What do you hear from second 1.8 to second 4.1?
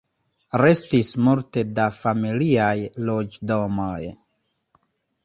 familiaj loĝdomoj.